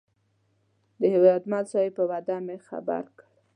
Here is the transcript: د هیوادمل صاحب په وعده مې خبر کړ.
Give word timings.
د 0.99 1.01
هیوادمل 1.13 1.65
صاحب 1.71 1.91
په 1.97 2.03
وعده 2.09 2.35
مې 2.45 2.57
خبر 2.67 3.03
کړ. 3.17 3.25